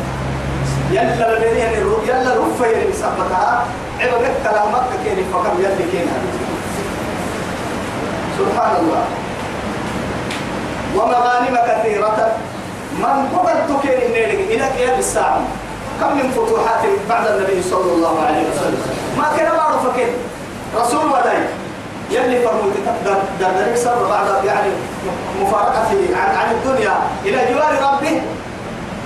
[0.90, 1.68] يلا لبنيه
[2.08, 3.64] يلا رفه اللي سبتها
[4.00, 6.06] عبا بك كلام مكة كين فكم يلي كين
[8.38, 9.04] سبحان الله
[10.96, 12.32] ومغانم كثيرة.
[12.98, 15.40] من قبل تكين النيلك إلى قيام الساعة.
[16.00, 18.82] كم من فتوحات بعد النبي صلى الله عليه وسلم؟
[19.18, 20.12] ما كان معروف كده
[20.80, 21.42] رسول وداي.
[22.10, 22.72] يلي فرموت
[23.40, 24.68] دردريك سر بعد يعني
[25.42, 26.94] مفارقة عن عن الدنيا.
[27.24, 28.20] إلى جوار ربه.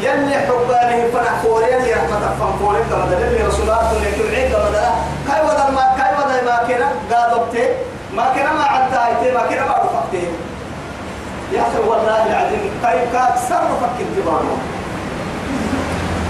[0.02, 4.68] يلي حبانه فنح فوري يلي رحمة فن فوري كما دليل رسولات الدنيا كل عيد كما
[4.70, 4.94] دليل
[5.28, 7.68] كاي ما كاي ودا ما كنا قادبتي.
[8.16, 10.22] ما كنا ما عدتايتي ما كنا ما رفقتي
[11.52, 14.56] يا أخي والله العظيم كاي كاك سر رفق انتباهه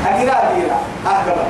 [0.07, 1.47] أجرا أجرا أهجبا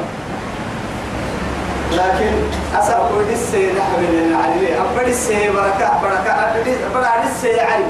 [1.92, 2.32] لكن
[2.78, 4.78] أسأل كل السيد حبيبنا علي.
[4.80, 7.84] أبدي السيد بركة بركة أبدي أبدي السيد علي.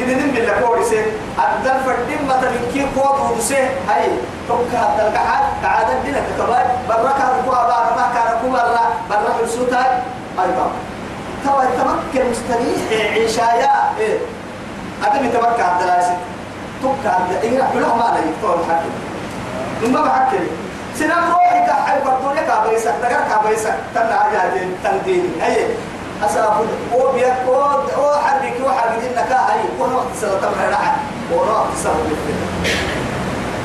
[0.00, 1.00] جديد من لكوري سي.
[1.38, 4.08] أدل فردين مثلا كي قوة ودسه هاي
[4.48, 10.02] توكا أدل كعاد كعاد الدين كتبات بركة ركوع بار ما كان ركوع برا برا السوتا
[10.42, 10.70] أيضا.
[11.44, 13.72] توا تمكن مستريح عيشايا.
[14.00, 14.18] إيه.
[15.04, 16.16] أدم يتمكن عبد العزيز
[16.82, 18.90] توكا عبد إيه كلها ما لا يكتور حكي.
[19.82, 20.38] نما بعكر
[20.98, 25.66] سنة روحي كحل بردوني كابيسك تقر كابيسك تن عجاتين تن ديني هاي
[26.24, 27.54] أسافر أو بيك أو
[27.96, 30.96] أو حبك أو حبك إنك هاي كل وقت سنة تمر راح
[31.32, 32.36] ولا وقت سنة بيفيد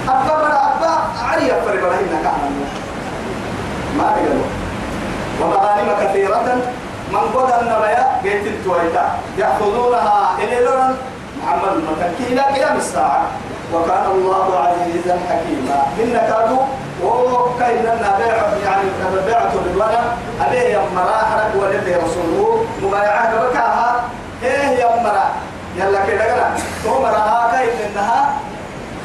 [0.09, 0.91] أبا برا أبا
[1.23, 2.49] عري أبا برا إنك أنا
[3.97, 4.45] ما أقوله
[5.41, 6.55] ومغانم كثيرة
[7.11, 9.05] من قدر نبيا بيت التويتا
[9.37, 10.97] يأخذونها إلى لون
[11.43, 13.27] محمد المتكي إلى قيام الساعة
[13.73, 15.77] وكان الله عزيزا حكيما.
[16.03, 16.63] إن كادوا
[17.03, 18.87] وكاين لنا بيع يعني
[19.25, 20.03] بيعة الرضوان
[20.41, 24.03] أبيه يمرا حرك ولد رسوله مبايعة بكاها.
[24.43, 25.25] إيه يمرا
[25.77, 26.47] يلا كده كده
[26.83, 28.33] تو مرها كاين إنها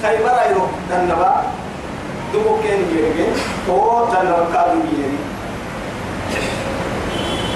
[0.02, 1.32] خيبر أيضا دنبا
[2.34, 3.32] دبو كين يرجع
[3.66, 5.24] تو دنبا كادو يرجع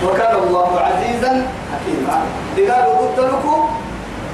[0.05, 2.19] وكان الله عزيزا حكيما.
[2.57, 3.69] دقال ضد لكم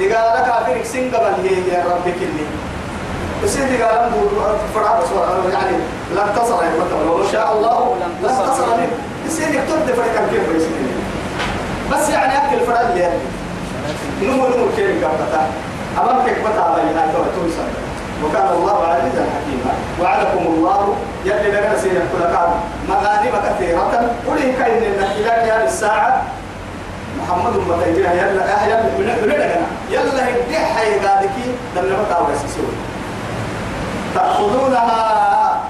[0.00, 2.46] دقال كافر سنقبل هي يا رب كلي
[3.44, 4.10] بس دقال
[4.74, 5.00] فرع
[5.52, 5.76] يعني
[6.14, 8.88] لا انتصر يا مثلا ولو شاء الله انتصر منه
[9.26, 10.92] بس يكتب فرق كيف يسمي
[11.92, 13.10] بس يعني اكل فرع اللي
[14.22, 15.46] نمو نمو كيف قبطة
[15.98, 17.64] أمام حكمة على هاي تويسا
[18.24, 22.24] وكان الله عزيزا حكيما وعدكم الله يلي لنا سيدنا كل
[22.88, 24.82] مغانم كثيرة وليه كاين
[25.16, 26.22] إلى قيام الساعة
[27.28, 29.56] محمد متجه يلا آه يلا يلا
[29.90, 31.32] يلا هدي حي ذلك
[31.76, 32.72] لما بتاع وسيسون
[34.14, 35.60] تأخذونها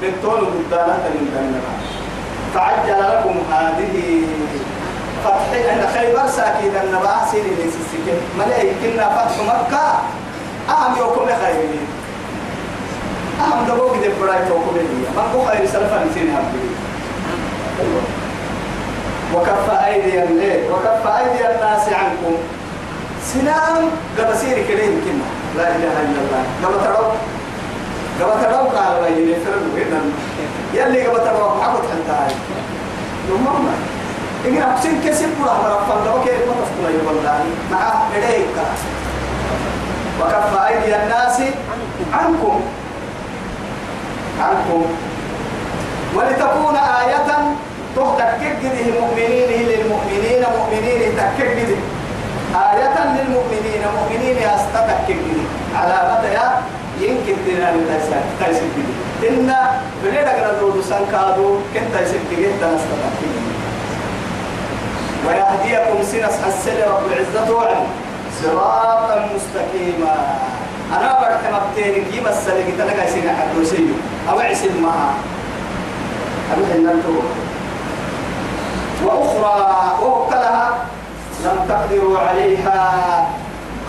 [0.00, 1.60] بالطول قدامة من دنيا
[2.54, 4.22] فعجل لكم هذه
[5.24, 9.84] فتح عند خيبر ساكين النبع سين اللي سيسكين ملائكة فتح مكة
[10.68, 11.86] أهم يوكم خيرين
[13.40, 16.68] أهم دبوك دي براي توكم لي من هو خير سلفا نسين هبلي
[19.34, 22.36] وكف أيدي الليل وكف أيدي الناس عنكم.
[23.32, 25.28] سنام قبسير كريم كنا.
[25.56, 26.42] لا إله إلا الله.
[26.64, 27.12] قبل تروك
[28.20, 29.64] قبل تروك على بيني فرد
[30.74, 32.34] يلي قبل تروك حبط حتى هاي
[33.28, 33.68] يوم
[34.46, 38.56] إن أحسن كسب ولا مرفض لو كيف ما تفضل يقولني مع إليك
[40.20, 41.40] وكف أيدي الناس
[42.12, 42.60] عنكم.
[44.40, 44.84] عنكم.
[46.14, 47.54] ولتكون آية
[47.98, 51.76] تهتككده المؤمنين للمؤمنين مؤمنين تككده
[52.54, 55.42] آية للمؤمنين مؤمنين يستتككده
[55.76, 56.38] على متى
[57.00, 57.72] يمكن تنا
[58.38, 58.92] تيسكده
[59.28, 59.54] إن
[60.04, 63.48] بلدك ندود سنكادو كنت تيسكده تنستتككده
[65.26, 67.80] ويهديكم سنس السل رب العزة وعلا
[68.42, 70.38] صراطا مستقيما.
[70.96, 73.94] أنا برك مبتين كي مسألة كده لك سنة حدو سيو
[74.30, 75.14] أو عسل معها
[76.52, 77.02] أبي حنان
[79.04, 79.56] وأخرى
[80.02, 80.70] وكلها
[81.44, 82.78] لم تقدروا عليها.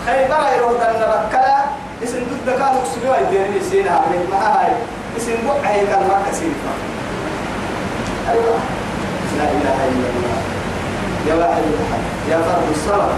[0.06, 1.58] خيبر يرد أن نبكلا
[2.04, 4.72] اسم ضد كانوا كسبوا يديرني سينا عليه ما هاي
[5.16, 6.52] اسم بقى هي كان ما كسير
[8.30, 8.56] أيوة.
[9.38, 10.38] لا إله إلا الله.
[11.28, 11.62] يا واحد
[12.30, 13.16] يا فرد الصلاة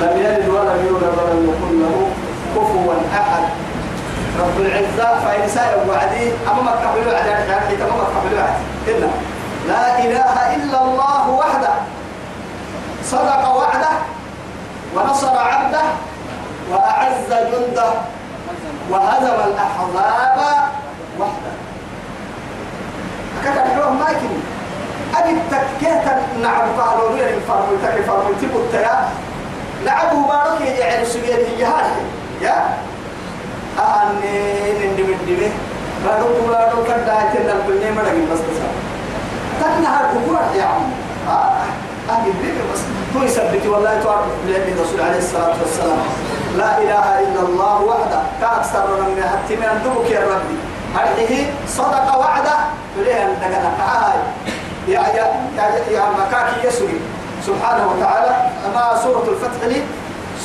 [0.00, 2.06] لم يلد ولم يولد ولم يكن له
[2.56, 3.42] كفوا أحد.
[4.40, 8.62] رب العزة فإن سائر وعدي أما ما تقبلوا عدي يعني أما ما تقبلوا عدي
[8.98, 9.06] إلا.
[9.70, 11.74] لا إله إلا الله وحده.
[13.04, 13.92] صدق وعده
[14.94, 15.84] ونصر عبده
[16.70, 17.90] وأعز جنده
[18.90, 20.38] وهزم الأحزاب
[21.18, 21.52] وحده.
[23.44, 24.34] كذا الحوار ما يمكن
[25.16, 26.04] أبي التكيت
[26.42, 29.08] نعم قالوا لي الفرق؟ تكي فرق تبو التيا
[29.84, 31.90] لعبه بارك يجعل سجيت الجهاد
[32.42, 32.56] يا
[33.78, 35.50] أهني نندم الدمه
[36.04, 38.60] بارك بارك كذا تنا الدنيا ما لقي بس بس.
[39.60, 40.90] تنهار بكرة يا عم.
[41.28, 41.52] آه.
[42.10, 42.32] أهل
[42.72, 42.80] بس.
[43.14, 45.98] تو يثبت والله تعرف لأن الرسول عليه الصلاة والسلام.
[46.56, 48.20] لا إله إلا الله وحده.
[48.40, 50.56] كأكثر من حتى من أندبك يا ربي.
[50.94, 52.56] هذه صدق وعده.
[52.96, 54.14] تليه أن نقنا
[54.88, 56.98] يا يا يا يا مكاكي يسوي.
[57.46, 58.34] سبحانه وتعالى.
[58.66, 59.82] أما سورة الفتح لي.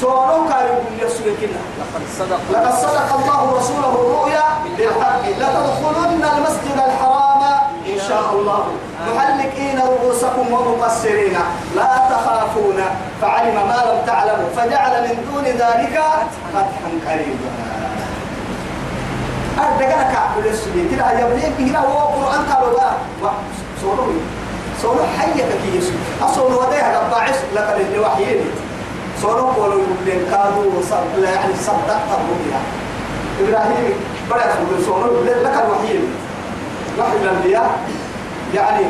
[0.02, 2.40] سورة كايو يسوي كنا لقد صدق.
[2.52, 4.44] لقد صدق الله رسوله الرؤيا
[4.78, 5.22] بالحق.
[5.30, 7.42] لتدخلن المسجد الحرام
[7.94, 8.64] إن شاء الله.
[9.10, 11.38] محلقين رؤوسكم ومقصرين.
[11.76, 12.80] لا تخافون.
[13.22, 14.50] فعلم ما لم تعلموا.
[14.58, 15.96] فجعل من دون ذلك
[16.54, 17.52] فتحا قريبا.
[19.60, 22.80] أردنا كعب السجين كده يبنيك هنا هو قرآن قالوا
[23.82, 24.08] سورة
[24.82, 25.80] سورة حية كي
[26.22, 28.42] أصول وديها لبعث لك للوحيين
[29.22, 30.82] سورة قولوا يقولين كادوا
[31.24, 32.60] يعني صدقت الرؤيا.
[33.42, 33.94] إبراهيم
[34.32, 34.48] بدأ
[34.86, 36.04] سورة لك الوحيين
[37.00, 37.80] وحي الأنبياء.
[38.54, 38.86] يعني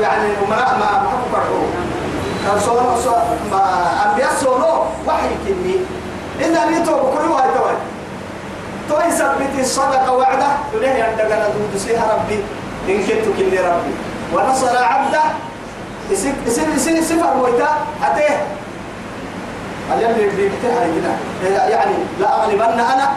[0.00, 1.40] يعني ما ما ما
[2.46, 2.98] كان سورة
[4.06, 5.76] أنبياء سورة وحي كني
[6.40, 7.76] إذا نيتوا بكل واحد توي.
[8.88, 10.46] توي سبت الصدقة وعده.
[10.72, 12.38] تليه عندك أنا دود سيها ربي.
[12.88, 13.94] إن كنت كني ربي.
[14.34, 15.22] ونصر عبده.
[16.10, 17.68] يصير يصير يصير سفر ويتا
[18.02, 18.42] أتيه
[19.92, 20.86] الذي بيكتها
[21.44, 23.10] كده يعني لا أغلبن أنا.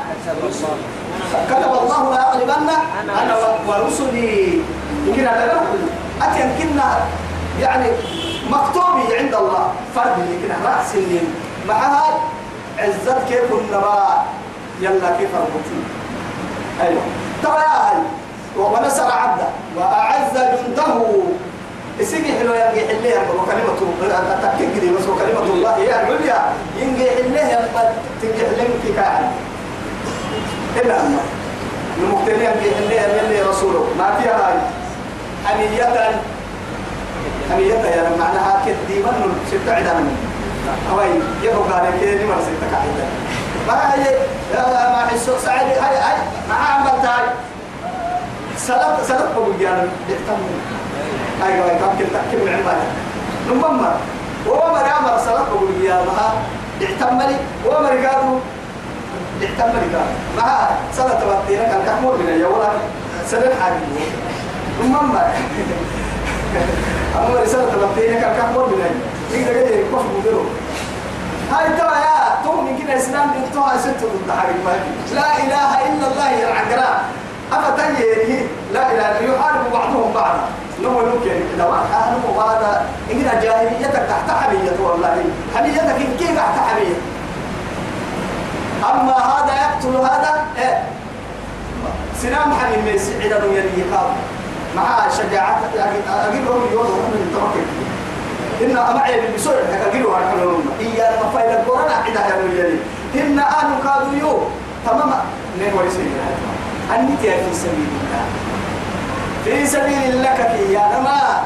[1.50, 2.70] كتب الله لا أغلبن
[3.10, 3.38] أنا.
[3.68, 4.62] ورسلي.
[5.06, 5.62] يمكن هذا لا
[6.28, 6.98] أتين كنا
[7.62, 7.88] يعني
[8.50, 9.72] مكتوبي عند الله.
[9.96, 11.34] فرد يمكن رأس النين
[11.68, 12.20] معها
[12.80, 14.26] عزت كيف النباء
[14.82, 15.84] يلا كيف البطين
[16.82, 17.02] أيوه.
[17.44, 17.98] ترى يا هاي
[18.58, 21.06] ونصر عبده وأعز جنده.
[22.02, 23.76] اسمي حلو ينجي حليه وكلمة
[24.42, 26.40] تكتكري بس وكلمة الله هي العليا.
[26.80, 27.70] ينجي حليه
[28.22, 29.32] تنجي حليه في كائن
[30.76, 31.20] إلا أما
[31.98, 33.88] المقتنع ينجي حليه يلي رسوله.
[33.98, 34.58] ما فيها هاي.
[35.46, 36.22] حمية.
[37.52, 39.12] حمية يا رب معناها كديما
[39.48, 40.04] ستة عدنا
[40.92, 41.10] هواي
[41.44, 43.06] يبقى قال كده ما ستة كعيدة
[43.68, 44.18] ما هي
[44.94, 45.68] ما حسوا سعيد.
[45.68, 46.18] هاي هاي
[46.50, 47.26] ما عملت هاي.
[48.58, 50.54] سلام سلام أبو جان يحتمل
[51.46, 51.98] أيوة كم
[52.46, 52.92] من عمالك
[53.50, 53.96] نمما
[54.48, 56.34] وهو مرة أمر سلام أبو جان ما
[57.66, 58.40] وهو مرة قالوا
[59.42, 62.64] يحتمل قال ما سلام تبطينا كان كحمول من اليوم؟
[63.28, 63.76] سلام حاجة.
[64.84, 65.34] نمما
[67.16, 70.46] أما رسالة تبطينا كان كحمول من اليوم يقدر يقدر يكون مديره.
[71.52, 74.28] هاي ترى يا تؤمن كده إسلام بنتوها ست ضد
[75.14, 77.04] لا إله إلا الله يا العقراء
[77.54, 78.38] أفتني
[78.74, 80.40] لا إله يحارب بعضهم بعضا.
[80.82, 81.66] نمو لك يعني كده.
[81.66, 85.24] نمو هذا إن جاهليتك تحت حمية والله.
[85.56, 86.96] حميتك إن كيف تحت حمية؟
[88.92, 90.84] أما هذا يقتل هذا إيه؟
[92.22, 94.12] سنام حمي من سعيدا يلي يقام
[94.76, 95.60] مع شجاعة
[96.30, 97.66] أجيب لهم يوم من التوكل
[98.62, 99.54] إن أمعي بالبسوع
[99.92, 102.80] أجيبوا على كلهم إيا لما فايد القرآن عدا يلي
[103.16, 104.52] إن آن كادوا يوم
[104.86, 105.22] تماما
[105.60, 106.12] نهو يسير
[106.96, 108.26] أنت في سبيل الله؟
[109.46, 111.44] في سبيل الله كي يا نما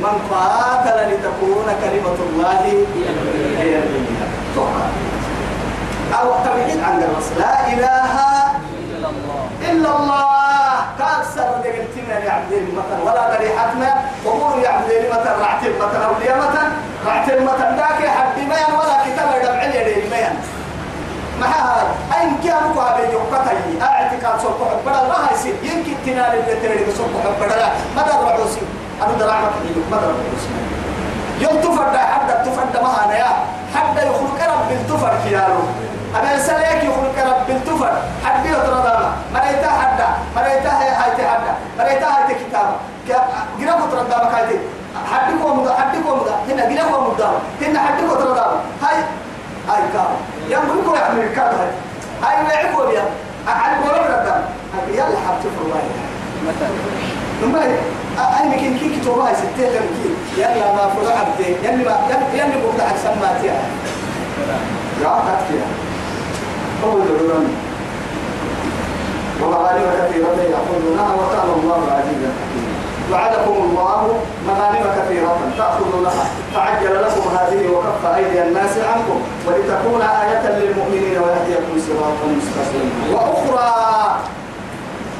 [0.00, 2.60] من قاتل لتكون كلمة الله
[3.58, 3.82] هي العليا
[6.20, 7.38] أو تبعيد عن الرسول.
[7.38, 8.41] لا إله
[9.72, 10.32] إلا الله.
[10.98, 13.90] كأكثر دقلتنا يا عبدين مثلا ولا بريحتنا
[14.24, 16.68] وقول يا عبدين مثلا رعتين مثلا أولياء مثلا
[17.06, 20.36] رعتين مثلا ذاك حد ما ولا كتاب يدعي يدين ما
[21.40, 21.84] معها
[22.20, 27.10] أين كان قابل يوقتي اعتقاد سوق حب بدل ما هيصير يمكن تنال اللي تريد سوق
[27.24, 27.62] حب بدل
[27.96, 28.60] ما در رعوسي
[29.02, 30.50] أنا در عمك يلوك ما در رعوسي
[31.40, 33.32] يوم تفرد حد تفرد ما أنا يا.
[33.74, 35.60] حد يخلق رب التفر كيالو
[36.16, 37.92] أنا سليك يخلق رب التفر
[38.24, 38.98] حد يترضى
[39.34, 40.00] مريتا حد
[40.36, 41.40] مريتا هي هاي حد
[41.78, 42.76] مريتا هاي كتاب
[43.60, 44.58] جرا كترضى ما كايتي.
[45.12, 47.28] حد كو مدا حد كو مدا هنا كو مدا
[47.62, 48.46] هنا حد كو ترضى
[48.82, 48.96] هاي
[49.68, 50.10] هاي كار
[50.48, 51.70] يوم بكو يعمل الكار هاي.
[52.22, 53.04] هاي ما يعقول يا.
[53.48, 54.44] أحد بقول لك
[54.88, 55.82] يلا حبت في الله.
[56.48, 56.68] مثلا
[58.40, 59.80] أي ممكن كي كتوبها ستة
[60.36, 61.96] كي يلا ما فرع عبدي يلا ما
[62.34, 63.54] يلا بقول لك سماتيا
[65.02, 65.08] يا.
[65.26, 65.64] كاتيا
[66.84, 67.46] هو دوران
[69.42, 72.32] ومغانم كثيرة يأخذونها وكان الله عزيزا
[73.12, 81.18] وعدكم الله مغانم كثيرة تأخذونها فعجل لكم هذه وكف أيدي الناس عنكم ولتكون آية للمؤمنين
[81.18, 82.92] ويهديكم صراطا مستقيما.
[83.12, 83.72] وأخرى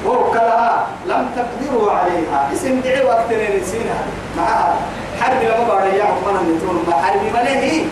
[0.06, 2.48] وكلها لم تقدروا عليها.
[2.52, 3.94] اسم دعي وقت نسينا
[4.36, 4.74] معها
[5.20, 7.84] حرب لما بارا يعقوب من نتون ما حرب ملهي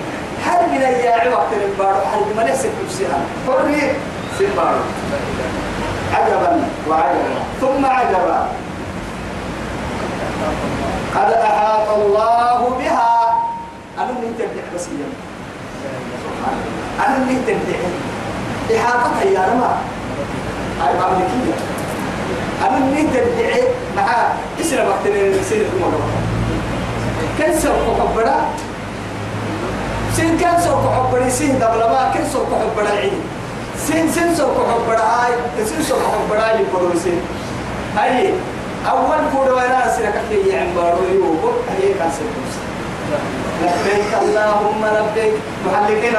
[0.44, 3.68] حرب لا يا وقت البارو حرب ملهي سكبسها حرب
[4.38, 4.83] سبارو
[6.14, 7.35] عجبا وعجبا.
[7.61, 8.48] ثم عجبا.
[11.14, 13.11] قد أحاط الله بها.
[13.98, 14.87] أنا من تبدع بس
[17.07, 17.79] أنا من تبدع
[18.79, 19.72] إحاطتها يا رما.
[20.81, 21.57] هاي مملكية
[22.62, 23.53] أنا من تبدع
[23.96, 24.07] مع
[24.61, 26.00] إسرع وقت الموضوع
[27.38, 28.37] كن سوق كبرا
[30.16, 33.20] سين كان سوق كبرا سين دبلما كن سوق كبرا عين
[33.87, 35.33] سين سين سوق كبرا هاي
[35.64, 37.20] سين سوق كبرا يبرو سين.
[37.96, 38.35] هاي
[38.90, 42.46] أول كود وين أسرع كفي يعني بارو يوبو هي كان سيكون
[43.62, 45.35] لبيك اللهم لبيك.
[45.67, 46.15] محلقين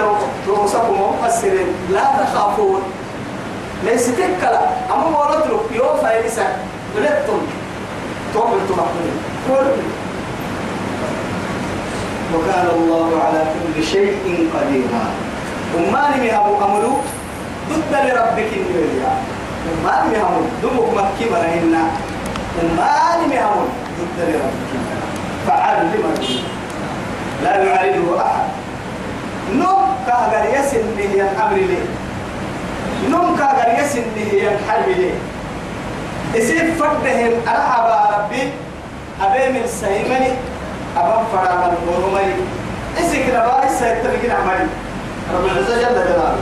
[0.48, 2.82] رؤوسكم ومفسرين لا تخافون.
[3.86, 4.62] ليس تكلا
[4.94, 6.48] أما ولد لك يوم فايسا
[6.96, 7.42] ولدتم
[8.34, 9.16] توم تمحمين
[9.48, 9.68] كل
[12.36, 15.04] وكان الله على كل شيء قديرا.
[15.76, 16.94] وما لم يهبوا أمرو
[17.70, 19.12] ضد لربك النبيا
[19.68, 21.84] وما لم يهبوا دمك مكي مرهنا
[22.60, 23.68] وما لم يهبوا
[24.00, 26.44] ضد لربك يريد
[27.44, 28.48] لا يعارضه أحد.
[29.56, 31.86] نوم كهجر يسن به الأمر ليه
[33.10, 35.14] نوم كهجر يسن به الحرب ليه
[36.36, 38.52] إسيب فردهم أرحب ربي.
[39.22, 40.32] أبي من سيمني
[40.98, 42.34] أبا فرام الغرمي
[43.00, 44.68] اسيك نبا إسا يتبقين عملي.
[45.34, 46.36] رب العزة جل جلاله.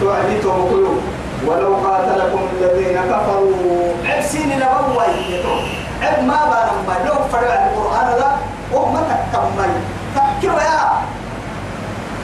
[0.00, 1.00] توعدي توقلوا
[1.46, 3.94] ولو قاتلكم الذين كفروا.
[4.04, 5.62] عبسين يتوب
[6.02, 8.30] عب ما بانم ما لو فرع القرآن لا
[8.72, 9.00] وما
[9.32, 9.70] تكمل
[10.14, 10.90] فكروا يا.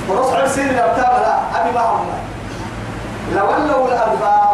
[0.09, 2.07] ورصع السين الأبتاب لا أبي ما هم.
[3.35, 4.45] لولوا الأدبار.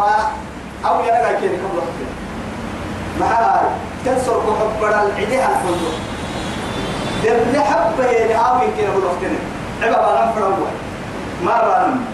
[0.85, 1.97] أو ينقى كيف كم وقت
[3.19, 3.65] معاي
[4.05, 6.10] تنصر كحبر العديها الفندق.
[7.23, 9.39] درني حبة يعني آوي كيف وقتنا
[9.81, 10.67] عبا بانم فرعوا
[11.45, 12.05] ما بانم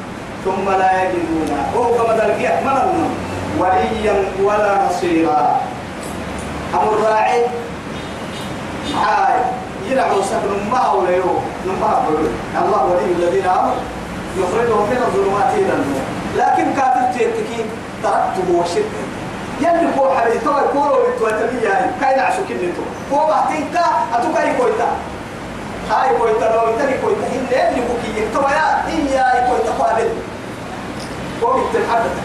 [0.45, 1.58] ثم لا يجدون.
[1.76, 3.10] وهو كما تلقيه من
[3.60, 5.62] وليا ولا نصيرا.
[6.74, 7.45] أمر الراعي
[8.95, 9.39] معاي.
[9.89, 11.32] يلعبوا سكن ما هو ليو
[11.68, 12.03] نما
[12.62, 13.84] الله ولي الذين آمنوا.
[14.38, 16.05] يخرجهم من الظلمات إلى النور.
[16.38, 17.66] لكن كافر تيتكي
[18.03, 19.07] تركته وشركة.
[19.62, 21.91] يلي كو حبيبي تو يقولوا بالتواتمية يعني.
[22.01, 23.86] كاين عشو كنتو كو بعدين كا
[24.16, 24.88] أتوكا يكويتا
[25.91, 30.10] هاي كويتا لو يتني كويتا هن يلي كو كي تو يا إيا يكويتا قابل
[31.41, 32.16] كو بتلحدث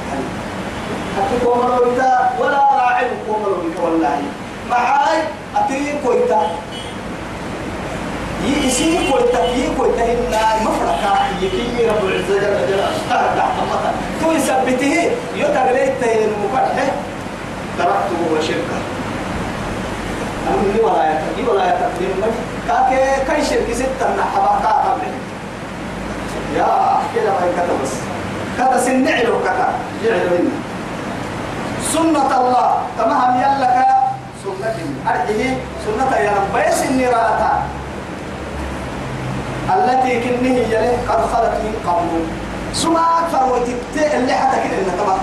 [1.17, 4.23] حتى كو مرويتا ولا راعي كو مرويتا والله.
[4.71, 5.19] معاي
[5.57, 6.41] أتي كويتا.
[8.45, 10.05] يسي كويتا يي كويتا.
[10.05, 11.13] هن مفرقا
[11.43, 12.99] يكي رب العزة جل جلاله.
[13.11, 15.93] تهدع مثلا تو يثبته يتغليت
[16.43, 16.89] مفتح
[17.79, 18.79] تركته وشركه.
[20.49, 22.35] أمني ولا يتقي ولا يتقدم لك.
[22.69, 24.97] كاكي كاي شركة ستة نحبا كاكا
[26.57, 26.67] يا
[27.15, 27.95] كده ما يكتب بس.
[28.59, 29.69] كذا سنعلو كذا
[30.05, 30.51] يعلو إنا
[31.93, 32.83] سنة الله.
[32.99, 33.77] تمام يلك
[34.45, 34.77] سنة
[35.09, 36.49] أرجه سنة يا رب.
[36.55, 37.53] بيس النراتا
[39.75, 42.25] التي كنه يلي قد خلت من قبل.
[42.75, 45.19] سما أكثر وتبتئ اللي حتى كده إنك طبعا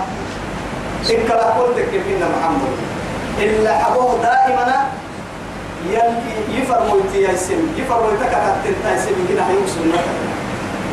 [0.99, 2.73] إن كلا قلت كيفين محمد.
[3.39, 4.87] إلا حبوه دائما
[5.91, 10.01] يلقي يفرموا يسم يفرموا تكتت تيسم كده هيوم سنة.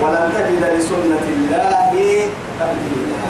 [0.02, 1.90] ولن تجد لسنة الله
[2.60, 3.22] تبديلا.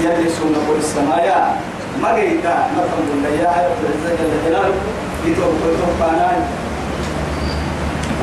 [0.00, 1.56] يلي سنة السمايا.
[2.02, 4.74] ما قيتا ما تقول يا رب العزة جل جلاله.
[5.26, 6.02] يتوب يتوب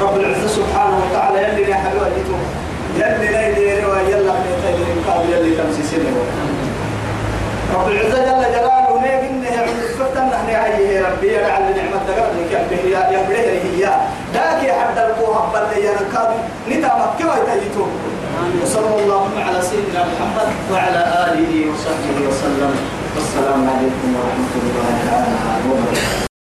[0.01, 2.43] رب العزة سبحانه وتعالى يلي يا حلوة يتوب
[2.95, 6.11] يلي لا يدير ويلا من يتجري قابل يلي تمسي سنة.
[7.73, 12.81] رب العزة جل جلاله نيب إنه عند الفتن نحن هي ربي يلعن نعمة دقرني كبه
[12.93, 13.83] يا يبليه هي
[14.33, 16.29] ذاك يحد القوة بل يا نكاد
[16.69, 17.85] نتا مكة ويتيتو.
[18.63, 22.73] وصلى الله على سيدنا محمد وعلى آله وصحبه وسلم.
[23.15, 25.31] والسلام عليكم ورحمة الله تعالى
[25.69, 26.34] وبركاته.